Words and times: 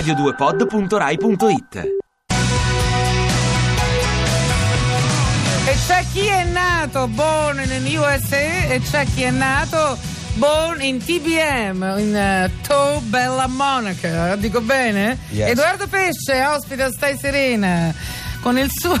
radio2pod.rai.it 0.00 1.74
E 5.68 5.74
c'è 5.86 6.04
chi 6.12 6.26
è 6.26 6.44
nato 6.44 7.06
born 7.08 7.60
in 7.60 7.96
USA 7.98 8.36
e 8.36 8.80
c'è 8.88 9.06
chi 9.14 9.22
è 9.22 9.30
nato 9.30 9.96
born 10.34 10.82
in 10.82 10.98
TBM, 10.98 11.94
in 11.98 12.14
uh, 12.14 12.50
To 12.66 13.00
Bella 13.06 13.46
Monaca. 13.46 14.36
Dico 14.36 14.60
bene? 14.60 15.16
Yes. 15.30 15.50
Edoardo 15.50 15.86
Pesce, 15.86 16.44
ospita 16.44 16.90
Stai 16.90 17.16
Serena. 17.18 17.94
Con 18.42 18.58
il 18.58 18.68
suo 18.70 18.96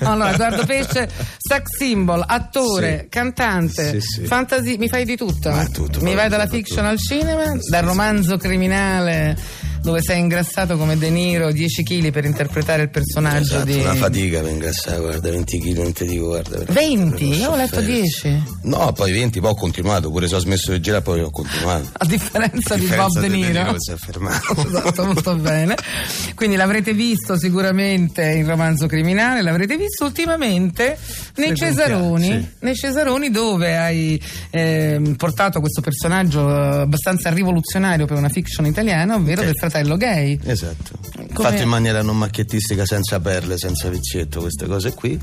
allora, 0.00 0.32
Edoardo 0.34 0.66
Pesce, 0.66 1.08
sex 1.38 1.62
symbol, 1.78 2.22
attore, 2.26 3.02
Sì. 3.04 3.08
cantante, 3.08 3.92
Sì, 3.92 4.00
sì. 4.00 4.26
fantasy, 4.26 4.76
mi 4.76 4.88
fai 4.88 5.04
di 5.06 5.16
tutto? 5.16 5.50
Ma 5.50 5.64
tutto, 5.66 6.00
mi 6.02 6.14
vai 6.14 6.28
dalla 6.28 6.46
fiction 6.48 6.78
tutto. 6.80 6.90
al 6.90 6.98
cinema, 6.98 7.44
dal 7.70 7.84
romanzo 7.84 8.36
criminale 8.36 9.34
dove 9.82 10.00
sei 10.02 10.20
ingrassato 10.20 10.76
come 10.76 10.96
De 10.96 11.10
Niro 11.10 11.50
10 11.50 11.82
kg 11.82 12.10
per 12.12 12.24
interpretare 12.24 12.82
il 12.82 12.88
personaggio 12.90 13.40
Esatto, 13.56 13.64
di 13.64 13.74
una 13.80 13.94
fatica 13.94 14.40
per 14.40 14.50
ingrassare, 14.52 15.00
guarda, 15.00 15.30
20 15.30 15.58
kg, 15.58 15.76
non 15.78 15.92
ti 15.92 16.06
dico, 16.06 16.26
guarda. 16.28 16.58
veramente, 16.58 17.24
20? 17.24 17.24
una 17.26 17.36
Io 17.36 17.50
ho 17.50 17.56
letto 17.56 17.74
sofferenza. 17.80 18.28
10. 18.28 18.42
No, 18.62 18.92
poi 18.92 19.12
20, 19.12 19.40
poi 19.40 19.50
ho 19.50 19.54
continuato, 19.54 20.10
pure 20.10 20.28
se 20.28 20.34
ho 20.36 20.38
smesso 20.38 20.70
di 20.72 20.80
girare, 20.80 21.02
poi 21.02 21.20
ho 21.20 21.30
continuato. 21.30 21.88
A 21.92 22.04
differenza, 22.06 22.74
A 22.74 22.76
di 22.76 22.82
differenza 22.82 23.20
Bob 23.20 23.20
De 23.20 23.28
di 23.34 23.40
De 23.40 23.46
Niro. 23.48 23.72
Che 23.72 23.78
si 23.78 23.90
è 23.90 23.96
fermato. 23.96 24.54
esatto, 24.66 25.04
molto 25.04 25.34
bene. 25.36 25.74
Quindi 26.36 26.54
l'avrete 26.56 26.94
visto 26.94 27.36
sicuramente 27.36 28.22
in 28.22 28.46
romanzo 28.46 28.86
criminale, 28.86 29.42
l'avrete 29.42 29.76
visto 29.76 30.04
ultimamente 30.04 30.96
nei 31.36 31.56
Cesaroni, 31.56 32.26
sì. 32.26 32.48
nei 32.60 32.74
Cesaroni 32.76 33.30
dove 33.30 33.76
hai 33.76 34.22
ehm, 34.50 35.14
portato 35.16 35.58
questo 35.58 35.80
personaggio 35.80 36.48
eh, 36.48 36.80
abbastanza 36.82 37.30
rivoluzionario 37.30 38.06
per 38.06 38.16
una 38.16 38.28
fiction 38.28 38.64
italiana, 38.66 39.16
ovvero 39.16 39.40
Sì. 39.40 39.46
del 39.46 39.54
fratello 39.56 39.70
gay. 39.96 40.38
Esatto. 40.44 40.98
Come- 41.32 41.48
Fatto 41.48 41.62
in 41.62 41.68
maniera 41.68 42.02
non 42.02 42.18
macchiettistica, 42.18 42.84
senza 42.84 43.20
perle, 43.20 43.56
senza 43.58 43.88
vizietto, 43.88 44.40
queste 44.40 44.66
cose 44.66 44.92
qui. 44.94 45.18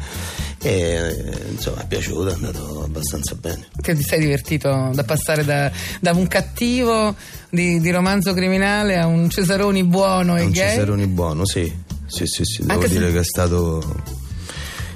E 0.62 1.16
insomma, 1.52 1.82
è 1.84 1.88
piaciuto, 1.88 2.30
è 2.30 2.34
andato 2.34 2.84
abbastanza 2.84 3.36
bene. 3.36 3.68
Che 3.82 3.96
ti 3.96 4.04
sei 4.04 4.20
divertito 4.20 4.90
da 4.94 5.04
passare 5.04 5.44
da, 5.46 5.72
da 6.00 6.12
un 6.12 6.28
cattivo 6.28 7.16
di, 7.50 7.80
di 7.80 7.92
romanzo 7.92 8.34
criminale 8.34 8.98
a 8.98 9.06
un 9.06 9.30
Cesaroni 9.30 9.84
buono 9.84 10.38
e 10.38 10.42
un 10.44 10.52
gay? 10.52 10.70
Cesaroni 10.70 11.08
buono, 11.08 11.46
sì. 11.46 11.72
Sì, 12.08 12.26
sì, 12.26 12.44
sì. 12.44 12.62
Devo 12.62 12.74
Anche 12.74 12.88
se- 12.88 12.98
dire 12.98 13.12
che 13.12 13.20
è 13.20 13.24
stato 13.24 14.18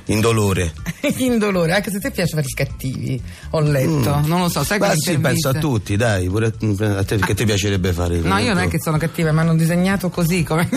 indolore. 0.05 0.73
in 1.17 1.37
dolore, 1.37 1.73
anche 1.73 1.91
se 1.91 1.99
ti 1.99 2.11
piace 2.11 2.35
fare 2.35 2.45
i 2.47 2.53
cattivi, 2.53 3.21
ho 3.51 3.59
letto, 3.61 4.19
non 4.25 4.41
lo 4.41 4.49
so, 4.49 4.63
sai 4.63 4.77
Mm. 4.77 4.79
Ma 4.79 4.87
quelle 4.87 5.01
sì, 5.01 5.17
penso 5.19 5.49
a 5.49 5.53
tutti, 5.53 5.95
dai, 5.95 6.27
pure 6.27 6.47
a 6.47 7.03
te 7.03 7.17
che 7.17 7.33
ti 7.33 7.45
piacerebbe 7.45 7.93
fare. 7.93 8.19
No, 8.19 8.37
io 8.37 8.53
non 8.53 8.63
è 8.63 8.67
che 8.67 8.79
sono 8.79 8.97
cattiva, 8.97 9.31
mi 9.31 9.39
hanno 9.39 9.55
disegnato 9.55 10.09
così 10.09 10.43
come. 10.43 10.67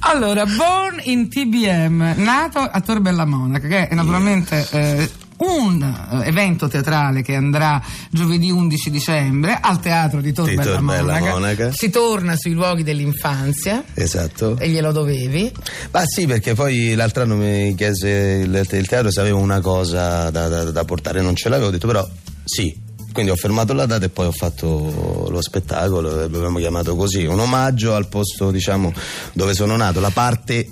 allora, 0.00 0.44
Born 0.44 1.00
in 1.04 1.28
TBM, 1.28 2.14
nato 2.16 2.58
a 2.58 2.80
Tor 2.80 3.00
Bella 3.00 3.24
Monaca, 3.24 3.66
che 3.66 3.88
è 3.88 3.94
naturalmente 3.94 4.66
eh, 4.70 5.10
un 5.38 5.82
eh, 5.82 6.26
evento 6.28 6.68
teatrale 6.68 7.22
che 7.22 7.34
andrà 7.34 7.82
giovedì 8.10 8.50
11 8.50 8.90
dicembre 8.90 9.58
al 9.60 9.80
teatro 9.80 10.20
di 10.20 10.32
Tor 10.32 10.54
Bella 10.54 10.80
Monaca. 10.80 11.30
Monaca. 11.30 11.72
Si 11.72 11.90
torna 11.90 12.36
sui 12.36 12.52
luoghi 12.52 12.82
dell'infanzia 12.82 13.84
Esatto. 13.94 14.56
e 14.58 14.68
glielo 14.68 14.92
dovevi. 14.92 15.52
Ma 15.90 16.02
sì, 16.06 16.26
perché 16.26 16.54
poi 16.54 16.94
l'altro 16.94 17.22
anno 17.22 17.36
mi 17.36 17.74
chiese 17.74 18.42
il, 18.44 18.66
il 18.70 18.86
teatro 18.86 19.10
se 19.10 19.20
avevo 19.20 19.38
una 19.38 19.60
cosa 19.60 20.30
da, 20.30 20.48
da- 20.48 20.70
da 20.70 20.84
portare, 20.84 21.20
non 21.20 21.34
ce 21.36 21.48
l'avevo, 21.48 21.68
ho 21.68 21.72
detto 21.72 21.86
però 21.86 22.06
sì. 22.44 22.84
Quindi 23.12 23.32
ho 23.32 23.36
fermato 23.36 23.72
la 23.72 23.86
data 23.86 24.04
e 24.04 24.10
poi 24.10 24.26
ho 24.26 24.30
fatto 24.32 25.28
lo 25.30 25.40
spettacolo, 25.40 26.14
l'abbiamo 26.16 26.58
chiamato 26.58 26.94
così, 26.96 27.24
un 27.24 27.40
omaggio 27.40 27.94
al 27.94 28.08
posto 28.08 28.50
diciamo 28.50 28.92
dove 29.32 29.54
sono 29.54 29.74
nato, 29.74 30.00
la 30.00 30.10
parte 30.10 30.68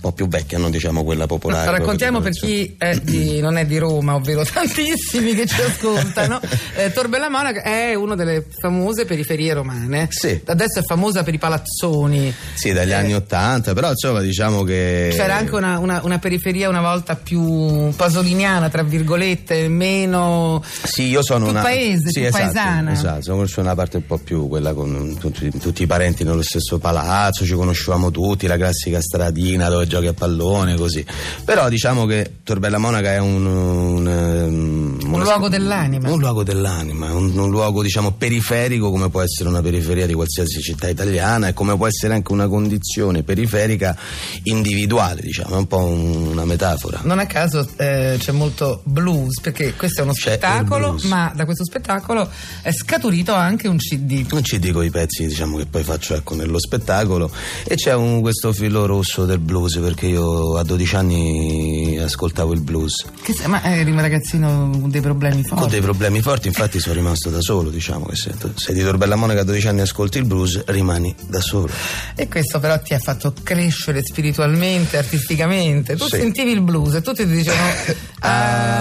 po' 0.00 0.12
più 0.12 0.28
vecchia, 0.28 0.58
non 0.58 0.70
diciamo 0.70 1.04
quella 1.04 1.26
popolare. 1.26 1.70
Raccontiamo 1.70 2.20
per 2.20 2.32
chi 2.32 2.74
è 2.78 2.96
di- 2.96 3.40
non 3.40 3.56
è 3.56 3.66
di 3.66 3.78
Roma, 3.78 4.14
ovvero 4.14 4.44
tantissimi 4.50 5.34
che 5.34 5.46
ci 5.46 5.60
ascoltano. 5.62 6.40
Eh, 6.76 6.92
Tor 6.92 7.08
Bella 7.08 7.28
Monaca 7.28 7.62
è 7.62 7.94
una 7.94 8.14
delle 8.14 8.44
famose 8.58 9.04
periferie 9.04 9.52
romane. 9.54 10.08
Sì. 10.10 10.40
Adesso 10.44 10.80
è 10.80 10.82
famosa 10.82 11.22
per 11.22 11.34
i 11.34 11.38
palazzoni. 11.38 12.32
Sì, 12.54 12.72
dagli 12.72 12.92
anni 12.92 13.14
Ottanta, 13.14 13.72
però 13.74 13.90
insomma 13.90 14.20
diciamo 14.20 14.62
che... 14.62 15.10
C'era 15.14 15.36
anche 15.36 15.54
una, 15.54 15.78
una- 15.78 16.00
una 16.02 16.18
periferia 16.18 16.68
una 16.68 16.80
volta 16.80 17.16
più 17.16 17.90
pasoliniana, 17.94 18.68
tra 18.68 18.82
virgolette, 18.82 19.68
meno. 19.68 20.62
Sì, 20.82 21.04
io 21.04 21.22
sono 21.22 21.48
una. 21.48 21.62
paese, 21.62 22.10
sì, 22.10 22.24
esatto, 22.24 22.42
paesana. 22.44 22.92
Esatto, 22.92 23.22
sono 23.22 23.46
sono 23.46 23.66
una 23.66 23.74
parte 23.76 23.96
un 23.98 24.06
po' 24.06 24.18
più 24.18 24.48
quella 24.48 24.72
con 24.74 25.16
tutti, 25.18 25.50
tutti 25.58 25.82
i 25.82 25.86
parenti 25.86 26.24
nello 26.24 26.42
stesso 26.42 26.78
palazzo, 26.78 27.44
ci 27.44 27.54
conoscevamo 27.54 28.10
tutti, 28.10 28.46
la 28.46 28.56
classica 28.56 29.00
stradina 29.00 29.68
dove 29.68 29.86
giochi 29.90 30.06
a 30.06 30.14
pallone, 30.14 30.76
così. 30.76 31.04
Però 31.44 31.68
diciamo 31.68 32.06
che 32.06 32.36
Torbella 32.44 32.78
Monaca 32.78 33.12
è 33.12 33.18
un. 33.18 33.44
Un, 33.44 34.08
ehm, 34.08 34.98
una- 35.12 35.24
luogo 35.24 35.48
dell'anima. 35.48 36.08
Un 36.10 36.18
luogo 36.18 36.42
dell'anima, 36.44 37.12
un, 37.12 37.36
un 37.36 37.50
luogo 37.50 37.82
diciamo 37.82 38.12
periferico 38.12 38.90
come 38.90 39.10
può 39.10 39.20
essere 39.20 39.48
una 39.48 39.60
periferia 39.60 40.06
di 40.06 40.14
qualsiasi 40.14 40.60
città 40.62 40.88
italiana 40.88 41.48
e 41.48 41.52
come 41.52 41.76
può 41.76 41.86
essere 41.86 42.14
anche 42.14 42.32
una 42.32 42.46
condizione 42.48 43.22
periferica 43.22 43.96
individuale, 44.44 45.20
diciamo, 45.22 45.54
è 45.54 45.58
un 45.58 45.66
po' 45.66 45.78
un- 45.84 46.28
una 46.28 46.44
metafora. 46.44 47.00
Non 47.02 47.18
a 47.18 47.26
caso 47.26 47.66
eh, 47.76 48.16
c'è 48.18 48.32
molto 48.32 48.80
blues, 48.84 49.40
perché 49.40 49.74
questo 49.74 50.00
è 50.00 50.04
uno 50.04 50.12
C'è 50.12 50.20
spettacolo, 50.20 50.98
ma 51.04 51.32
da 51.34 51.44
questo 51.44 51.64
spettacolo 51.64 52.28
è 52.62 52.70
scaturito 52.72 53.32
anche 53.34 53.68
un 53.68 53.76
CD. 53.78 54.26
Non 54.30 54.44
ci 54.44 54.58
dico 54.58 54.82
i 54.82 54.90
pezzi 54.90 55.26
diciamo, 55.26 55.56
che 55.56 55.66
poi 55.66 55.82
faccio 55.82 56.14
ecco, 56.14 56.34
nello 56.34 56.58
spettacolo 56.60 57.30
e 57.64 57.74
c'è 57.74 57.94
un- 57.94 58.20
questo 58.20 58.52
filo 58.52 58.86
rosso 58.86 59.24
del 59.26 59.38
blues 59.40 59.78
perché 59.80 60.06
io 60.06 60.56
a 60.56 60.62
12 60.62 60.96
anni 60.96 61.98
ascoltavo 61.98 62.52
il 62.52 62.60
blues 62.60 63.04
Che 63.22 63.34
ma 63.46 63.62
eri 63.62 63.90
un 63.90 64.00
ragazzino 64.00 64.70
con 64.80 64.90
dei 64.90 65.00
problemi 65.00 65.42
forti. 65.42 65.62
con 65.62 65.70
dei 65.70 65.80
problemi 65.80 66.20
forti 66.20 66.48
infatti 66.48 66.78
sono 66.80 66.94
rimasto 66.94 67.30
da 67.30 67.40
solo 67.40 67.70
diciamo 67.70 68.06
che 68.06 68.16
se, 68.16 68.36
tu- 68.38 68.52
se 68.54 68.72
di 68.72 68.82
Torbella 68.82 69.16
Monaca 69.16 69.40
a 69.40 69.44
12 69.44 69.68
anni 69.68 69.80
ascolti 69.80 70.18
il 70.18 70.24
blues 70.24 70.62
rimani 70.66 71.14
da 71.28 71.40
solo 71.40 71.68
E 72.14 72.28
questo 72.28 72.58
però 72.60 72.78
ti 72.80 72.94
ha 72.94 72.98
fatto 72.98 73.32
crescere 73.42 74.02
spiritualmente, 74.02 74.96
artisticamente. 74.98 75.96
Tu 75.96 76.04
Sì. 76.04 76.16
sentivi 76.16 76.50
il 76.52 76.60
blues 76.60 76.94
e 76.94 77.00
tutti 77.02 77.24
ti 77.26 77.32
dicevano. 77.32 77.70
"Ah". 78.20 78.79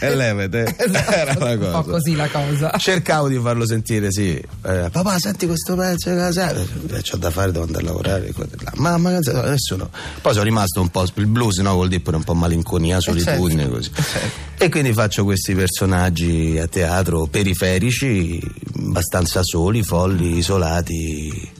E 0.00 0.14
levete 0.14 0.74
Esatto, 0.78 1.10
era 1.12 1.34
la 1.38 1.50
Un 1.52 1.58
cosa 1.58 1.70
po' 1.82 1.90
così 1.90 2.14
la 2.14 2.28
cosa. 2.28 2.72
cercavo 2.78 3.28
di 3.28 3.38
farlo 3.38 3.66
sentire 3.66 4.10
sì 4.10 4.30
Eh, 4.30 4.88
papà 4.90 5.18
senti 5.18 5.46
questo 5.46 5.76
pezzo 5.76 6.10
cosa 6.14 6.50
è?" 6.50 6.56
Eh, 6.58 7.02
c'ho 7.02 7.16
da 7.16 7.30
fare 7.30 7.52
devo 7.52 7.64
andare 7.64 7.84
a 7.84 7.86
lavorare 7.88 8.32
mamma 8.76 9.16
adesso 9.16 9.76
no 9.76 9.90
poi 10.20 10.32
sono 10.32 10.44
rimasto 10.44 10.80
un 10.80 10.88
po' 10.88 11.04
il 11.14 11.26
blues 11.26 11.58
no 11.58 11.72
vuol 11.74 11.88
dire 11.88 12.00
pure 12.00 12.16
un 12.16 12.24
po' 12.24 12.34
malinconia 12.34 13.00
solitudine 13.00 13.62
certo. 13.62 13.76
così 13.76 13.90
certo. 13.94 14.64
e 14.64 14.68
quindi 14.68 14.92
faccio 14.92 15.24
questi 15.24 15.54
personaggi 15.54 16.58
a 16.58 16.66
teatro 16.66 17.26
periferici 17.26 18.40
abbastanza 18.76 19.40
soli 19.42 19.82
folli 19.82 20.38
isolati 20.38 21.50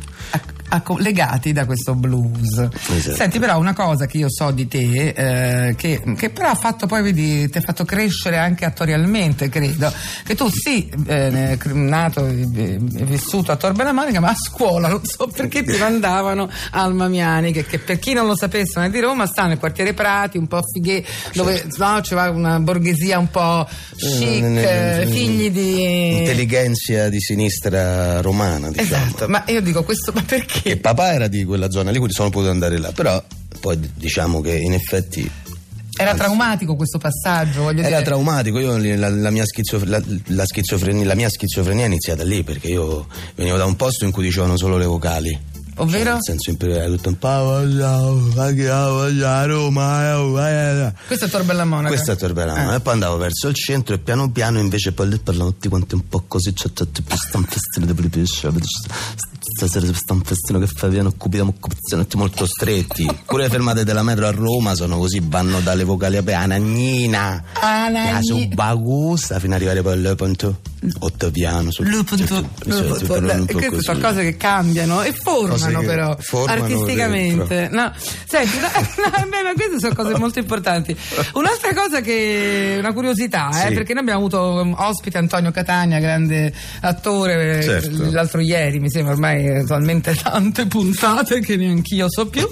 legati 0.98 1.52
da 1.52 1.64
questo 1.66 1.94
blues. 1.94 2.68
Esatto. 2.88 3.16
Senti, 3.16 3.38
però, 3.38 3.58
una 3.58 3.74
cosa 3.74 4.06
che 4.06 4.18
io 4.18 4.28
so 4.30 4.50
di 4.50 4.68
te, 4.68 5.08
eh, 5.08 5.74
che, 5.74 6.02
che 6.16 6.30
però 6.30 6.50
ha 6.50 6.54
fatto 6.54 6.86
poi, 6.86 7.02
vedi, 7.02 7.48
ti 7.48 7.58
ha 7.58 7.60
fatto 7.60 7.84
crescere 7.84 8.36
anche 8.38 8.64
attorialmente, 8.64 9.48
credo. 9.48 9.92
Che 10.24 10.34
tu 10.34 10.48
sì, 10.48 10.90
eh, 11.06 11.58
nato 11.72 12.26
e 12.26 12.78
vissuto 12.78 13.52
a 13.52 13.56
Tor 13.56 13.72
Bella 13.72 13.92
Monica, 13.92 14.20
ma 14.20 14.30
a 14.30 14.34
scuola 14.34 14.88
non 14.88 15.04
so 15.04 15.26
perché 15.26 15.64
ti 15.64 15.76
mandavano 15.76 16.48
al 16.72 16.94
Mamiani, 16.94 17.52
che, 17.52 17.64
che 17.64 17.78
per 17.78 17.98
chi 17.98 18.12
non 18.12 18.26
lo 18.26 18.36
sapesse 18.36 18.74
non 18.76 18.84
è 18.86 18.90
di 18.90 19.00
Roma, 19.00 19.26
sta 19.26 19.46
nel 19.46 19.58
quartiere 19.58 19.92
Prati, 19.94 20.38
un 20.38 20.46
po' 20.46 20.60
fighe, 20.62 21.04
dove 21.34 21.66
no, 21.76 22.00
c'era 22.02 22.30
una 22.30 22.58
borghesia 22.60 23.18
un 23.18 23.30
po' 23.30 23.66
chic, 23.96 24.42
eh, 24.42 25.06
figli 25.10 25.50
di. 25.50 26.18
intelligenza 26.18 27.08
di 27.08 27.20
sinistra 27.20 28.20
romana 28.20 28.70
diciamo 28.70 28.88
Esatto, 28.88 29.28
ma 29.28 29.44
io 29.46 29.60
dico 29.60 29.82
questo, 29.82 30.12
ma 30.12 30.22
perché? 30.22 30.59
Che 30.62 30.76
papà 30.76 31.12
era 31.12 31.26
di 31.28 31.44
quella 31.44 31.70
zona 31.70 31.90
lì 31.90 31.96
quindi 31.96 32.14
sono 32.14 32.30
potuto 32.30 32.50
andare 32.50 32.78
là 32.78 32.92
però 32.92 33.22
poi 33.60 33.78
diciamo 33.94 34.40
che 34.40 34.54
in 34.56 34.72
effetti 34.72 35.28
Era 35.98 36.14
traumatico 36.14 36.76
questo 36.76 36.96
passaggio, 36.98 37.62
voglio 37.62 37.80
Era 37.80 37.88
dire. 37.98 38.02
traumatico, 38.04 38.58
io 38.58 38.78
la, 38.96 39.10
la 39.10 39.30
mia 39.30 39.44
la- 39.84 40.02
la 40.28 40.46
schizofrenia, 40.46 41.04
la 41.04 41.14
mia 41.14 41.28
schizofrenia 41.28 41.84
è 41.84 41.88
iniziata 41.88 42.22
lì 42.24 42.42
perché 42.42 42.68
io 42.68 43.06
venivo 43.34 43.58
da 43.58 43.66
un 43.66 43.76
posto 43.76 44.06
in 44.06 44.10
cui 44.10 44.22
dicevano 44.22 44.56
solo 44.56 44.78
le 44.78 44.86
vocali. 44.86 45.38
Ovvero? 45.80 46.12
Nel 46.12 46.22
senso 46.22 46.50
imperiale, 46.50 46.96
tutto 46.96 47.08
un 47.08 47.18
po'. 47.18 47.28
Roma. 49.46 50.94
Questo 51.06 51.24
è 51.24 51.28
Tor 51.28 51.44
Bella 51.44 51.64
Monaca. 51.64 51.88
Questo 51.88 52.12
è 52.12 52.16
Torbellano. 52.16 52.72
Eh. 52.72 52.76
E 52.76 52.80
poi 52.80 52.92
andavo 52.92 53.16
verso 53.16 53.48
il 53.48 53.54
centro 53.54 53.94
e 53.94 53.98
piano 53.98 54.30
piano 54.30 54.58
invece 54.58 54.92
poi 54.92 55.08
lì 55.08 55.18
parlavano 55.18 55.52
tutti 55.52 55.68
quanti 55.68 55.94
un 55.94 56.06
po' 56.06 56.24
così. 56.28 56.52
C'è 56.52 56.72
tutto 56.72 57.02
questo 57.06 57.38
un 57.38 57.44
festino 57.44 57.86
di 57.86 58.08
pesce. 58.08 58.50
Stasera 59.56 59.86
c'è 59.86 60.12
un 60.12 60.22
festino 60.22 60.58
che 60.58 60.66
fa 60.66 60.86
via 60.88 61.04
occupiamo 61.04 61.54
occupazioni 61.56 62.06
molto 62.14 62.46
stretti. 62.46 63.08
Pure 63.24 63.44
le 63.44 63.48
fermate 63.48 63.84
della 63.84 64.02
metro 64.02 64.26
a 64.26 64.30
Roma 64.30 64.74
sono 64.74 64.98
così, 64.98 65.20
vanno 65.22 65.60
dalle 65.60 65.84
vocali 65.84 66.18
a 66.18 66.22
Anagnina. 66.40 67.44
Anagni- 67.54 68.12
La 68.12 68.20
subagusta 68.22 69.38
fino 69.38 69.54
ad 69.54 69.62
arrivare 69.62 69.82
poi 69.82 70.06
al 70.06 70.16
punto. 70.16 70.60
Ottaviano, 71.00 71.70
sul, 71.70 71.88
Lu 71.88 72.02
punto- 72.04 72.24
sul- 72.26 72.48
lu 72.64 72.72
sul- 72.72 72.86
punto- 72.86 73.04
sul- 73.14 73.28
e 73.28 73.34
un 73.34 73.44
po' 73.44 73.52
queste 73.52 73.68
così. 73.70 73.82
sono 73.82 73.98
cose 74.00 74.22
che 74.22 74.36
cambiano 74.38 75.02
e 75.02 75.12
formano 75.12 75.80
però 75.82 76.16
formano 76.18 76.62
artisticamente. 76.62 77.68
No, 77.70 77.92
senti, 78.26 78.56
no, 78.58 78.66
no, 78.72 79.26
beh, 79.28 79.42
ma 79.42 79.52
queste 79.54 79.78
sono 79.78 79.94
cose 79.94 80.16
molto 80.18 80.38
importanti. 80.38 80.96
Un'altra 81.34 81.74
cosa 81.74 82.00
che 82.00 82.76
una 82.78 82.92
curiosità, 82.94 83.50
eh, 83.50 83.68
Sì. 83.68 83.74
perché 83.74 83.92
noi 83.92 84.02
abbiamo 84.02 84.20
avuto 84.20 84.40
um, 84.62 84.74
ospite 84.78 85.18
Antonio 85.18 85.50
Catania, 85.50 85.98
grande 85.98 86.52
attore, 86.80 87.58
eh, 87.58 87.62
Certo. 87.62 88.10
l'altro 88.10 88.40
ieri, 88.40 88.80
mi 88.80 88.90
sembra 88.90 89.12
ormai 89.12 89.46
eh, 89.46 89.64
talmente 89.66 90.14
tante 90.14 90.66
puntate 90.66 91.40
che 91.40 91.56
neanch'io 91.56 92.06
so 92.08 92.26
più, 92.28 92.48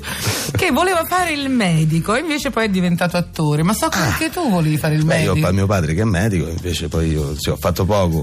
che 0.54 0.70
voleva 0.70 1.02
fare 1.04 1.32
il 1.32 1.48
medico 1.48 2.14
e 2.14 2.20
invece 2.20 2.50
poi 2.50 2.66
è 2.66 2.68
diventato 2.68 3.16
attore. 3.16 3.62
Ma 3.62 3.72
so 3.72 3.88
che 3.88 3.98
anche 3.98 4.28
tu 4.30 4.50
volevi 4.50 4.76
fare 4.76 4.94
il 4.96 5.00
Ah. 5.02 5.04
Beh, 5.04 5.20
io 5.22 5.28
medico. 5.32 5.48
ho 5.48 5.52
mio 5.52 5.66
padre 5.66 5.94
che 5.94 6.02
è 6.02 6.04
medico, 6.04 6.46
invece 6.48 6.88
poi 6.88 7.10
io 7.10 7.34
sì, 7.38 7.48
ho 7.48 7.56
fatto 7.56 7.84
poco. 7.86 8.16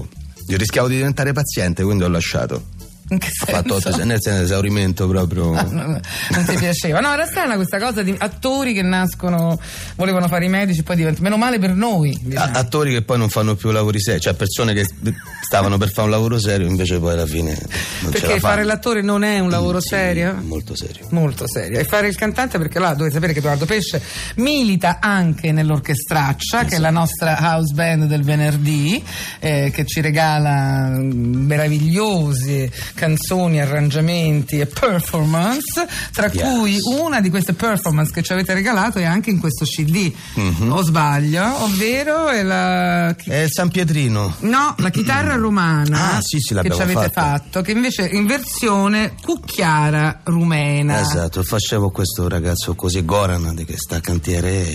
Io 0.48 0.56
rischiavo 0.56 0.88
di 0.88 0.96
diventare 0.96 1.32
paziente, 1.32 1.82
quindi 1.82 2.04
ho 2.04 2.08
lasciato. 2.08 2.75
In 3.08 3.18
che 3.18 3.28
Ho 3.28 3.46
fatto 3.46 3.74
otto- 3.76 4.04
nel 4.04 4.20
senso 4.20 4.42
esaurimento 4.42 5.06
proprio. 5.06 5.54
No, 5.76 5.82
no, 5.86 6.00
non 6.30 6.44
ti 6.46 6.56
piaceva. 6.56 7.00
No, 7.00 7.12
era 7.12 7.26
strana 7.26 7.54
questa 7.56 7.78
cosa 7.78 8.02
di 8.02 8.14
attori 8.16 8.72
che 8.72 8.82
nascono, 8.82 9.58
volevano 9.96 10.26
fare 10.28 10.44
i 10.44 10.48
medici, 10.48 10.82
poi 10.82 10.96
diventano. 10.96 11.24
Meno 11.24 11.36
male 11.36 11.58
per 11.58 11.70
noi. 11.74 12.16
Diciamo. 12.20 12.56
attori 12.56 12.92
che 12.92 13.02
poi 13.02 13.18
non 13.18 13.28
fanno 13.28 13.54
più 13.54 13.70
lavori 13.70 14.00
seri, 14.00 14.20
cioè 14.20 14.34
persone 14.34 14.72
che 14.74 14.86
stavano 15.44 15.76
per 15.76 15.90
fare 15.90 16.06
un 16.06 16.10
lavoro 16.10 16.38
serio, 16.38 16.66
invece 16.66 16.98
poi 16.98 17.12
alla 17.12 17.26
fine 17.26 17.58
non 18.00 18.10
Perché 18.10 18.38
fare 18.38 18.64
l'attore 18.64 19.02
non 19.02 19.22
è 19.22 19.38
un 19.38 19.50
lavoro 19.50 19.80
Sì, 19.80 19.88
serio? 19.88 20.34
Molto 20.42 20.74
serio. 20.76 21.06
Molto 21.10 21.46
serio. 21.48 21.78
E 21.78 21.84
fare 21.84 22.08
il 22.08 22.16
cantante 22.16 22.58
perché 22.58 22.78
là 22.78 22.94
dovete 22.94 23.14
sapere 23.14 23.32
che 23.32 23.38
Edoardo 23.40 23.66
Pesce 23.66 24.00
milita 24.36 24.98
anche 25.00 25.52
nell'orchestraccia, 25.52 26.64
che 26.64 26.76
è 26.76 26.78
la 26.78 26.90
nostra 26.90 27.36
house 27.40 27.72
band 27.74 28.04
del 28.04 28.22
venerdì, 28.22 29.02
eh, 29.40 29.70
che 29.72 29.84
ci 29.84 30.00
regala 30.00 30.88
mm, 30.90 31.46
meravigliose 31.46 32.70
canzoni, 32.96 33.60
arrangiamenti 33.60 34.58
e 34.58 34.66
performance, 34.66 35.86
tra 36.12 36.28
Yes. 36.32 36.42
cui 36.42 36.78
una 36.98 37.20
di 37.20 37.30
queste 37.30 37.52
performance 37.52 38.10
che 38.12 38.22
ci 38.22 38.32
avete 38.32 38.52
regalato 38.54 38.98
è 38.98 39.04
anche 39.04 39.30
in 39.30 39.38
questo 39.38 39.64
CD, 39.64 40.12
Mhm. 40.34 40.72
o 40.72 40.82
sbaglio, 40.82 41.62
ovvero 41.62 42.28
è 42.28 42.42
la... 42.42 43.14
È 43.14 43.42
il 43.42 43.48
San 43.50 43.68
Pietrino. 43.70 44.34
No, 44.40 44.74
la 44.78 44.90
chitarra 44.90 45.36
romana 45.38 46.14
Ah, 46.16 46.18
sì, 46.20 46.38
sì, 46.40 46.54
che 46.54 46.70
ci 46.70 46.80
avete 46.82 47.10
fatta. 47.10 47.20
fatto, 47.20 47.60
che 47.62 47.70
invece 47.72 48.06
in 48.08 48.26
versione 48.26 49.14
cucchiara 49.22 50.20
rumena. 50.24 51.00
Esatto, 51.00 51.42
facevo 51.42 51.90
questo 51.90 52.28
ragazzo 52.28 52.74
così, 52.74 53.04
Goran, 53.04 53.54
di 53.54 53.64
che 53.64 53.76
sta 53.76 53.96
a 53.96 54.00
cantiere, 54.00 54.66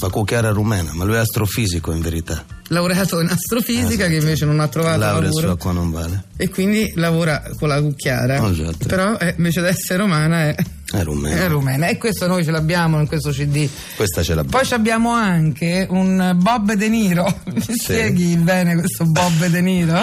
fa 0.00 0.08
cucchiara 0.08 0.48
rumena, 0.50 0.92
ma 0.94 1.04
lui 1.04 1.16
è 1.16 1.18
astrofisico 1.18 1.92
in 1.92 2.00
verità. 2.00 2.42
Laureato 2.68 3.20
in 3.20 3.28
astrofisica 3.28 4.06
che 4.06 4.14
invece 4.14 4.46
non 4.46 4.58
ha 4.60 4.68
trovato 4.68 4.98
Laurea 4.98 5.28
lavoro 5.28 5.50
acqua 5.50 5.72
non 5.72 5.90
vale. 5.90 6.24
e 6.38 6.48
quindi 6.48 6.90
lavora 6.94 7.42
con 7.58 7.68
la 7.68 7.80
cucchiara. 7.82 8.54
Certo. 8.54 8.86
Però 8.88 9.18
eh, 9.18 9.34
invece 9.36 9.60
di 9.60 9.66
essere 9.66 9.98
romana 9.98 10.44
è, 10.48 10.54
È 10.90 11.02
rumena. 11.02 11.36
è 11.44 11.48
rumena. 11.48 11.88
E 11.88 11.98
questo 11.98 12.26
noi 12.26 12.44
ce 12.44 12.50
l'abbiamo 12.50 12.98
in 12.98 13.06
questo 13.06 13.28
CD. 13.30 13.68
Questa 13.94 14.22
ce 14.22 14.34
l'abbiamo. 14.34 14.58
Poi 14.62 14.72
abbiamo 14.72 15.10
anche 15.10 15.86
un 15.90 16.32
Bob 16.40 16.72
De 16.72 16.88
Niro. 16.88 17.42
Mi 17.52 17.60
spieghi 17.76 18.36
bene 18.36 18.74
questo 18.76 19.04
Bob 19.04 19.46
De 19.48 19.60
Niro? 19.60 20.00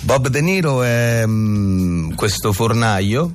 Bob 0.00 0.26
De 0.28 0.40
Niro 0.40 0.82
è 0.82 1.22
mm, 1.24 2.12
questo 2.14 2.52
fornaio. 2.52 3.34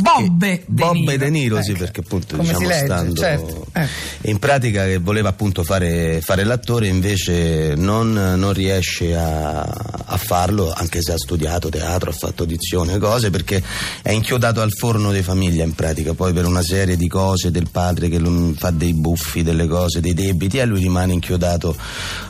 Bobbe 0.00 0.64
De 0.66 0.90
Niro. 0.90 1.16
De 1.18 1.28
Niro, 1.30 1.62
sì, 1.62 1.70
Ecco. 1.72 1.80
perché 1.80 2.00
appunto 2.00 2.36
Come 2.36 2.48
diciamo 2.48 2.66
legge, 2.66 2.84
stando 2.86 3.14
certo. 3.14 3.66
Ecco. 3.72 3.88
in 4.22 4.38
pratica 4.38 4.84
che 4.86 4.96
voleva 4.96 5.28
appunto 5.28 5.64
fare, 5.64 6.22
fare 6.22 6.44
l'attore, 6.44 6.86
invece 6.88 7.74
non, 7.76 8.12
non 8.12 8.52
riesce 8.54 9.14
a, 9.14 9.60
a 9.60 10.16
farlo, 10.16 10.72
anche 10.72 11.02
se 11.02 11.12
ha 11.12 11.18
studiato 11.18 11.68
teatro, 11.68 12.08
ha 12.08 12.14
fatto 12.14 12.44
audizione, 12.44 12.96
cose, 12.96 13.28
perché 13.28 13.62
è 14.00 14.12
inchiodato 14.12 14.62
al 14.62 14.72
forno 14.72 15.12
di 15.12 15.20
famiglia 15.22 15.62
in 15.62 15.74
pratica, 15.74 16.14
poi 16.14 16.32
per 16.32 16.46
una 16.46 16.62
serie 16.62 16.96
di 16.96 17.06
cose 17.08 17.50
del 17.50 17.68
padre 17.70 18.08
che 18.08 18.18
fa 18.56 18.70
dei 18.70 18.94
buffi, 18.94 19.42
delle 19.42 19.66
cose, 19.66 20.00
dei 20.00 20.14
debiti, 20.14 20.56
e 20.56 20.64
lui 20.64 20.80
rimane 20.80 21.12
inchiodato 21.12 21.76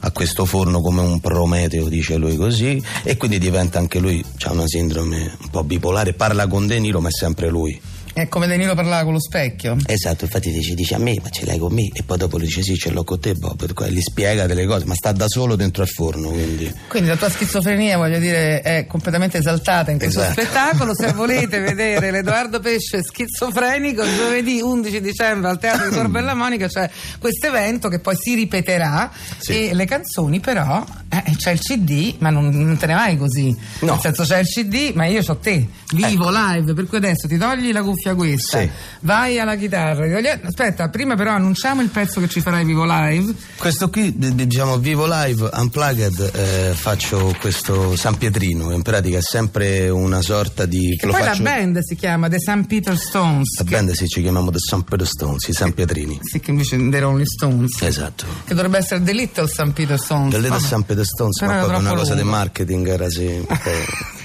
a 0.01 0.11
questo 0.11 0.47
forno 0.47 0.81
come 0.81 1.01
un 1.01 1.21
prometeo, 1.21 1.89
dice 1.89 2.17
lui 2.17 2.35
così, 2.37 2.83
e 3.05 3.17
quindi 3.17 3.39
diventa 3.39 3.79
anche 3.79 4.01
lui, 4.01 4.25
ha 4.47 4.51
una 4.51 4.67
sindrome 4.67 5.37
un 5.41 5.49
po' 5.49 5.63
bipolare, 5.63 6.13
parla 6.15 6.49
con 6.49 6.67
De 6.67 6.81
Niro 6.81 7.01
ma 7.01 7.07
è 7.07 7.13
sempre 7.13 7.51
lui. 7.53 7.81
È 8.15 8.29
come 8.29 8.47
De 8.47 8.57
Niro 8.57 8.75
parlava 8.75 9.05
con 9.05 9.13
lo 9.15 9.21
specchio. 9.21 9.77
Esatto, 9.87 10.25
infatti 10.25 10.51
dice, 10.51 10.75
dice 10.75 10.95
a 10.95 10.99
me, 10.99 11.17
ma 11.23 11.31
ce 11.31 11.47
l'hai 11.47 11.59
con 11.59 11.73
me? 11.73 11.89
E 11.93 12.03
poi 12.03 12.19
dopo 12.19 12.37
lui 12.37 12.47
dice 12.47 12.63
sì, 12.63 12.75
ce 12.77 12.91
l'ho 12.91 13.05
con 13.05 13.19
te, 13.21 13.35
Bob. 13.35 13.63
E 13.83 13.93
Gli 13.93 14.01
spiega 14.01 14.47
delle 14.47 14.67
cose, 14.67 14.85
ma 14.85 14.95
sta 14.95 15.13
da 15.13 15.27
solo 15.29 15.57
dentro 15.57 15.83
al 15.83 15.89
forno, 15.89 16.29
quindi. 16.29 16.71
Quindi 16.89 17.09
la 17.09 17.17
tua 17.17 17.31
schizofrenia, 17.31 17.97
voglio 17.97 18.19
dire, 18.19 18.61
è 18.61 18.87
completamente 18.87 19.39
esaltata 19.39 19.91
in 19.91 19.99
questo 19.99 20.21
Esatto. 20.21 20.41
spettacolo. 20.41 20.95
Se 20.95 21.13
volete 21.15 21.59
vedere 21.61 22.11
l'Edoardo 22.11 22.61
Pesce 22.61 23.03
schizofrenico, 23.03 24.05
giovedì 24.17 24.61
11 24.61 25.01
dicembre 25.01 25.49
al 25.51 25.59
Teatro 25.59 25.89
di 25.89 25.95
Tor 25.95 26.09
Bella 26.09 26.35
Monica 26.35 26.67
c'è 26.69 26.91
questo 27.19 27.47
evento 27.47 27.89
che 27.89 27.99
poi 27.99 28.15
si 28.17 28.35
ripeterà 28.35 29.11
Sì. 29.39 29.69
e 29.71 29.75
le 29.75 29.85
canzoni 29.87 30.39
però, 30.41 30.85
eh, 31.09 31.35
c'è 31.37 31.53
il 31.53 31.61
CD, 31.61 32.17
ma 32.19 32.29
non, 32.31 32.49
non 32.49 32.77
te 32.77 32.87
ne 32.87 32.95
vai 32.95 33.17
così. 33.17 33.57
No. 33.81 33.93
Nel 33.93 34.01
senso 34.01 34.25
c'è 34.25 34.39
il 34.39 34.47
CD, 34.47 34.93
ma 34.95 35.07
io 35.07 35.23
ho 35.27 35.37
te, 35.37 35.67
vivo, 35.95 36.31
live, 36.31 36.75
per 36.75 36.87
cui 36.87 36.99
adesso 36.99 37.27
ti 37.27 37.39
togli 37.39 37.73
la 37.73 37.83
cuffia 37.83 38.02
questa, 38.15 38.61
Sì. 38.61 38.71
vai 39.01 39.39
alla 39.39 39.57
chitarra. 39.57 40.07
Aspetta, 40.43 40.89
prima 40.89 41.15
però 41.15 41.31
annunciamo 41.33 41.81
il 41.83 41.89
pezzo 41.89 42.21
che 42.21 42.29
ci 42.29 42.41
farai 42.41 42.65
vivo 42.65 42.85
live. 42.85 43.33
Questo 43.57 43.89
qui, 43.91 44.13
diciamo, 44.17 44.79
vivo 44.79 45.07
live, 45.09 45.49
unplugged, 45.53 46.31
eh, 46.35 46.73
faccio 46.75 47.35
questo 47.41 47.97
San 47.97 48.17
Pietrino, 48.19 48.73
in 48.73 48.83
pratica 48.83 49.19
è 49.19 49.23
sempre 49.23 49.89
una 49.89 50.21
sorta 50.23 50.67
di. 50.67 50.97
Che 50.99 51.07
lo 51.07 51.13
poi 51.13 51.23
faccio- 51.23 51.43
la 51.43 51.51
band 51.51 51.79
si 51.81 51.95
chiama 51.95 52.29
The 52.29 52.39
St. 52.39 52.67
Peter 52.67 52.97
Stones. 52.99 53.59
La 53.59 53.65
che- 53.65 53.71
band 53.77 53.91
si 53.93 54.07
ci 54.09 54.21
chiamiamo 54.23 54.51
The 54.51 54.59
San 54.59 54.83
Pedro 54.83 55.07
Stones, 55.07 55.47
i 55.49 55.53
San 55.53 55.73
Pietrini. 55.73 56.19
Sì, 56.23 56.41
che 56.41 56.51
invece 56.51 56.77
The 56.89 56.99
Rolling 56.99 57.27
Stones. 57.27 57.81
Esatto. 57.83 58.25
Che 58.45 58.55
dovrebbe 58.55 58.79
essere 58.79 59.03
The 59.03 59.13
Little 59.13 59.47
St. 59.49 59.71
Peter 59.73 59.99
Stones. 59.99 60.31
Del 60.33 60.43
Little. 60.43 60.59
San 60.61 60.83
Pedro 60.85 61.05
Stones, 61.05 61.41
ma 61.43 61.59
proprio 61.59 61.79
una 61.79 61.95
cosa 61.95 62.15
di 62.15 62.21
lungo. 62.23 62.37
marketing 62.37 62.89
era 62.89 63.09
sì. 63.11 63.45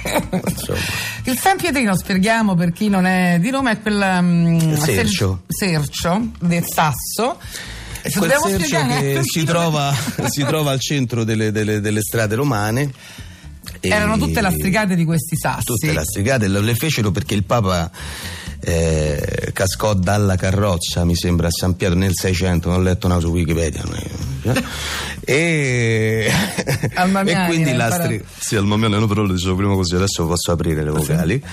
Il 1.24 1.38
San 1.38 1.58
Pietrino, 1.58 1.96
spieghiamo 1.96 2.56
per 2.56 2.72
chi 2.72 2.90
non 2.90 3.06
è 3.06 3.38
di 3.40 3.50
Roma, 3.50 3.72
è 3.72 3.82
quella. 3.82 4.22
mm, 4.22 4.76
Sercio. 4.76 5.44
Sercio 5.48 6.32
del 6.40 6.64
Sasso. 6.66 7.38
Se 8.04 8.20
Quel 8.20 8.32
sercio 8.32 8.48
spiegare 8.58 9.02
che 9.14 9.22
si 9.24 9.44
trova, 9.44 9.94
si 10.30 10.44
trova 10.44 10.72
al 10.72 10.80
centro 10.80 11.24
delle, 11.24 11.52
delle- 11.52 11.82
delle 11.82 12.02
strade 12.02 12.36
romane. 12.36 12.92
Erano 13.82 14.18
tutte 14.18 14.40
lastricate 14.42 14.96
di 14.96 15.04
questi 15.04 15.36
sassi. 15.36 15.66
Tutte 15.66 15.92
lastricate, 15.92 16.48
le 16.48 16.62
le 16.62 16.74
fecero 16.76 17.12
perché 17.12 17.34
il 17.36 17.44
Papa 17.44 17.92
eh, 18.62 19.50
cascò 19.54 19.94
dalla 19.94 20.36
carrozza, 20.36 21.04
mi 21.06 21.16
sembra, 21.16 21.48
a 21.48 21.52
San 21.52 21.76
Pietro 21.76 21.98
nel 21.98 22.14
600, 22.16 22.70
non 22.70 22.80
ho 22.80 22.82
letto 22.82 23.08
una 23.08 23.20
su 23.20 23.28
Wikipedia. 23.28 23.84
E, 25.30 26.32
e 26.32 27.46
quindi 27.48 27.74
lastri... 27.74 28.24
Sì, 28.40 28.56
al 28.56 28.66
Mamiani, 28.66 28.98
no, 28.98 29.08
però 29.08 29.24
lo 29.24 29.34
dicevo 29.34 29.56
prima 29.56 29.74
così, 29.74 29.96
adesso 29.96 30.26
posso 30.26 30.54
aprire 30.54 30.86
le 30.86 30.90
vocali. 30.90 31.44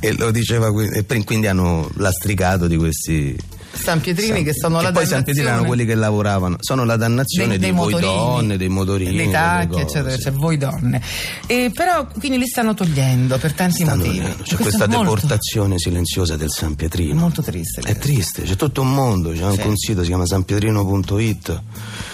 E 0.00 0.12
lo 0.16 0.30
diceva, 0.30 0.68
e 0.68 1.04
quindi 1.24 1.46
hanno 1.46 1.90
lastricato 1.96 2.66
di 2.66 2.76
questi... 2.78 3.36
San 3.82 4.00
Pietrini 4.00 4.42
che 4.42 4.52
sono 4.52 4.78
che 4.78 4.84
la 4.84 4.92
poi 4.92 5.06
San 5.06 5.22
Pietrini 5.22 5.46
erano 5.46 5.62
dannazione 5.62 5.66
quelli 5.66 5.84
che 5.84 5.94
lavoravano, 5.94 6.56
sono 6.60 6.84
la 6.84 6.96
dannazione 6.96 7.48
dei, 7.50 7.58
dei 7.58 7.70
di 7.70 7.76
voi 7.76 8.00
donne, 8.00 8.56
dei 8.56 8.68
motorini, 8.68 9.10
dei 9.10 9.18
delle 9.26 9.30
tacchi, 9.32 9.80
eccetera, 9.80 10.16
cioè 10.18 10.32
voi 10.32 10.56
donne. 10.58 11.00
E 11.46 11.70
però 11.74 12.06
quindi 12.06 12.38
li 12.38 12.46
stanno 12.46 12.74
togliendo 12.74 13.38
per 13.38 13.52
tanti 13.54 13.82
Stanno 13.82 13.96
motivi. 13.96 14.18
venendo. 14.18 14.42
C'è 14.42 14.54
Questo 14.56 14.62
questa 14.62 14.84
è 14.84 14.88
molto- 14.88 15.14
deportazione 15.14 15.78
silenziosa 15.78 16.36
del 16.36 16.50
San 16.50 16.72
È 16.72 16.74
Pietrino. 16.76 17.14
molto 17.18 17.42
triste. 17.42 17.80
È 17.82 17.96
triste, 17.96 18.42
c'è 18.42 18.56
tutto 18.56 18.80
un 18.82 18.92
mondo, 18.92 19.30
c'è 19.32 19.42
anche 19.42 19.62
Sì. 19.62 19.68
un 19.68 19.76
sito, 19.76 20.00
si 20.02 20.08
chiama 20.08 20.26
sanpietrino.it. 20.26 21.62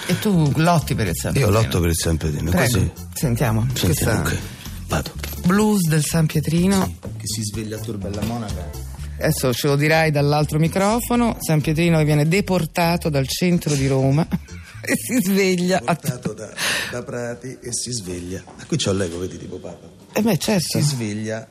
E 0.06 0.18
tu 0.18 0.52
lotti 0.56 0.94
per 0.94 1.08
il 1.08 1.14
San 1.16 1.32
Io 1.34 1.46
Pietrino. 1.46 1.60
lotto 1.62 1.80
per 1.80 1.88
il 1.88 1.96
San 1.96 2.16
Pietrino, 2.16 2.50
Prego, 2.50 2.72
così. 2.72 2.90
sentiamo. 3.14 3.66
Sentiamo 3.74 4.20
questa 4.20 4.22
che 4.22 4.38
vado. 4.88 5.10
blues 5.46 5.86
del 5.88 6.04
San 6.04 6.26
Pietrino. 6.26 6.94
Che 7.00 7.26
si 7.26 7.42
sveglia 7.42 7.76
a 7.76 7.80
Turbella 7.80 8.22
Monaca. 8.22 8.92
Adesso 9.16 9.52
ce 9.54 9.66
lo 9.68 9.76
dirai 9.76 10.10
dall'altro 10.10 10.58
microfono. 10.58 11.36
San 11.40 11.60
Pietrino 11.60 11.98
che 11.98 12.04
viene 12.04 12.26
deportato 12.28 13.08
dal 13.08 13.26
centro 13.28 13.74
di 13.74 13.86
Roma 13.86 14.26
e 14.82 14.94
si 14.96 15.18
sveglia. 15.22 15.78
A... 15.84 15.94
Portato 15.94 16.32
da, 16.32 16.52
da 16.90 17.02
Prati 17.02 17.56
e 17.60 17.72
si 17.72 17.90
sveglia. 17.92 18.42
Ah, 18.58 18.64
qui 18.66 18.76
c'ho 18.76 18.92
l'ego, 18.92 19.18
vedi, 19.18 19.38
tipo 19.38 19.56
Papa. 19.58 19.88
Eh 20.12 20.20
beh, 20.22 20.36
certo. 20.38 20.78
Si 20.78 20.80
sveglia 20.80 21.46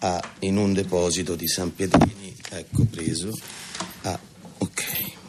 a- 0.00 0.22
in 0.40 0.56
un 0.56 0.72
deposito 0.72 1.34
di 1.36 1.46
San 1.48 1.74
Pietrini, 1.74 2.34
ecco 2.50 2.84
preso. 2.90 3.30
Ah, 4.02 4.18
ok, 4.58 4.84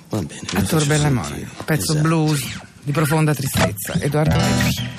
va 0.10 0.22
bene. 0.24 0.40
A 0.42 0.54
lo 0.54 0.60
faccio 0.60 0.78
Torbella 0.78 1.10
sentire. 1.10 1.40
Monaca. 1.40 1.64
Pezzo 1.64 1.92
Esatto. 1.94 2.02
blues 2.08 2.42
di 2.84 2.92
profonda 2.92 3.34
tristezza. 3.36 3.94
Edoardo 4.00 4.36
Pesce. 4.36 4.97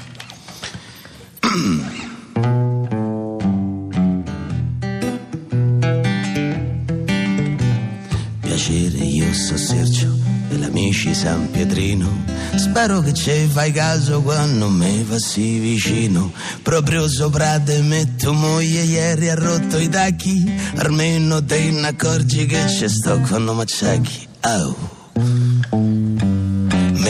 San 11.28 11.50
Pietrino. 11.50 12.24
Spero 12.56 13.00
che 13.00 13.12
ci 13.12 13.46
fai 13.52 13.70
caso 13.70 14.22
quando 14.22 14.70
mi 14.70 15.04
passi 15.06 15.58
vicino. 15.58 16.32
Proprio 16.62 17.06
sopra 17.06 17.60
te 17.60 17.82
metto 17.82 18.32
moglie 18.32 18.84
ieri 18.84 19.28
ha 19.28 19.34
rotto 19.34 19.76
i 19.76 19.90
tacchi. 19.90 20.50
Almeno 20.76 21.44
te 21.44 21.70
ne 21.70 21.88
accorgi 21.88 22.46
che 22.46 22.66
ci 22.70 22.88
sto 22.88 23.20
quando 23.20 23.52
macciacchi. 23.52 24.26
Oh. 24.40 24.97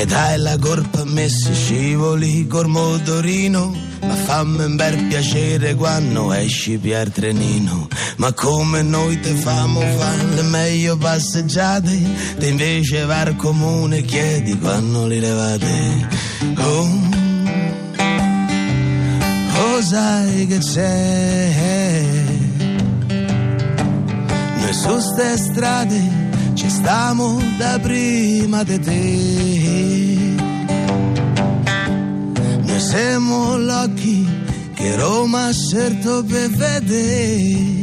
È 0.01 0.37
la 0.37 0.57
colpa 0.59 1.03
messi 1.05 1.53
scivoli 1.53 2.47
col 2.47 2.69
motorino 2.69 3.75
Ma 4.01 4.15
fammi 4.15 4.63
un 4.63 4.77
bel 4.77 5.07
piacere 5.07 5.75
quando 5.75 6.33
esci 6.33 6.79
per 6.79 7.11
trenino. 7.11 7.89
Ma 8.19 8.33
come 8.33 8.83
noi 8.83 9.19
te 9.19 9.35
famo 9.35 9.81
fare 9.81 10.43
meglio 10.43 10.97
passeggiate 10.97 12.01
Te 12.39 12.47
invece 12.47 13.07
va 13.07 13.23
al 13.23 13.35
comune 13.35 14.03
chiedi 14.03 14.57
quando 14.57 15.09
li 15.09 15.19
levate. 15.19 16.09
Oh, 16.59 16.91
oh 19.57 19.83
sai 19.83 20.47
che 20.47 20.59
c'è. 20.59 21.53
Noi 24.61 24.73
su 24.73 24.99
ste 25.01 25.37
strade 25.37 26.28
ci 26.59 26.69
stiamo 26.69 27.41
da 27.57 27.79
prima 27.79 28.65
di 28.65 28.81
te. 28.81 30.35
Noi 32.63 32.81
siamo 32.81 33.57
l'occhi 33.57 34.27
che 34.75 34.97
Roma 34.97 35.47
ha 35.47 35.53
scelto 35.53 36.25
per 36.25 36.51
vedere. 36.51 37.77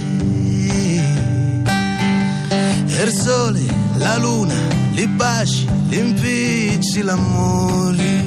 Il 3.05 3.11
sole, 3.11 3.61
la 3.95 4.17
luna, 4.17 4.55
li 4.91 5.07
baci, 5.07 5.65
li 5.87 5.97
impicci, 5.99 7.01
l'amore. 7.01 8.23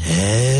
È 0.00 0.53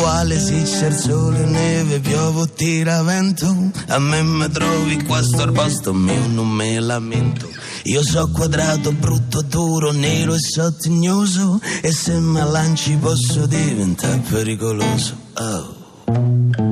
uguale 0.00 0.40
se 0.40 0.62
c'è 0.62 0.86
il 0.86 0.94
sole, 0.94 1.44
neve, 1.44 2.00
piove 2.00 2.40
o 2.40 2.48
tira 2.48 3.02
vento. 3.02 3.70
A 3.88 3.98
me 3.98 4.22
mi 4.22 4.48
trovi 4.48 5.04
qua 5.04 5.22
sto 5.22 5.52
posto 5.52 5.92
mio, 5.92 6.26
non 6.26 6.48
me 6.48 6.80
lamento. 6.80 7.46
Io 7.84 8.02
so 8.02 8.30
quadrato, 8.30 8.92
brutto, 8.92 9.42
duro, 9.42 9.92
nero 9.92 10.34
e 10.34 10.38
sottignoso. 10.38 11.60
E 11.82 11.92
se 11.92 12.18
mi 12.18 12.40
lanci 12.40 12.96
posso 12.96 13.44
diventare 13.46 14.22
pericoloso. 14.26 15.16
Oh. 15.34 16.69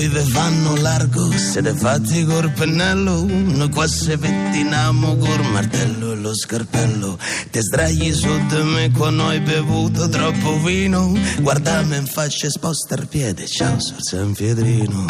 A 0.00 0.02
voi 0.02 0.12
ve 0.12 0.22
fanno 0.22 0.76
largo, 0.76 1.30
siete 1.36 1.74
fatti 1.74 2.24
col 2.24 2.50
pennello, 2.52 3.22
noi 3.26 3.68
qua 3.68 3.86
se 3.86 4.16
pettiniamo 4.16 5.16
col 5.16 5.44
martello 5.52 6.12
e 6.12 6.16
lo 6.16 6.34
scarpello. 6.34 7.18
Te 7.50 7.60
sdragli 7.60 8.10
su 8.14 8.30
di 8.46 8.62
me 8.62 8.90
quando 8.92 9.26
hai 9.26 9.40
bevuto 9.40 10.08
troppo 10.08 10.58
vino, 10.60 11.12
guardami 11.42 11.96
in 11.96 12.06
faccia 12.06 12.46
e 12.46 12.50
sposta 12.50 12.94
il 12.94 13.08
piede, 13.08 13.46
ciao 13.46 13.78
sul 13.78 13.98
San 13.98 14.32
Piedrino. 14.32 15.04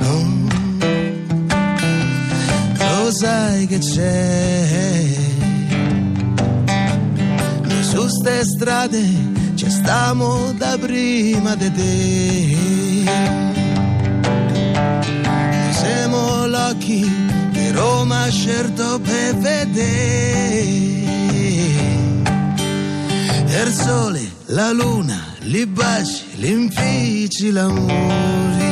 Oh. 0.00 0.26
Lo 2.78 3.12
sai 3.12 3.68
che 3.68 3.78
c'è? 3.78 5.06
Noi 7.62 7.84
su 7.84 8.08
ste 8.08 8.42
strade 8.44 9.04
ci 9.54 9.70
stiamo 9.70 10.52
da 10.58 10.76
prima 10.80 11.54
di 11.54 11.72
te. 11.72 13.51
Siamo 15.82 16.46
l'occhi 16.46 17.00
che 17.52 17.72
Roma 17.72 18.22
ha 18.22 18.30
scelto 18.30 19.00
per 19.00 19.36
vedere. 19.36 20.60
Il 23.64 23.72
sole, 23.72 24.20
la 24.46 24.70
luna, 24.70 25.34
li 25.40 25.66
baci, 25.66 26.24
li 26.36 26.50
impicci, 26.52 27.50
l'amore. 27.50 28.70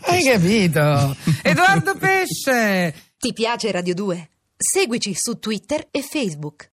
Hai 0.00 0.22
capito? 0.22 1.16
Edoardo 1.42 1.94
Pesce! 1.96 2.94
Ti 3.18 3.32
piace 3.34 3.70
Radio 3.70 3.94
2? 3.94 4.28
Seguici 4.56 5.12
su 5.14 5.38
Twitter 5.38 5.88
e 5.90 6.00
Facebook. 6.00 6.62